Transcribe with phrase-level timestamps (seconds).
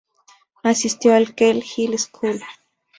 [0.63, 2.41] Asistió al Kell High School.